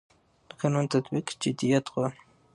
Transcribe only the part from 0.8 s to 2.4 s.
تطبیق جديت غواړي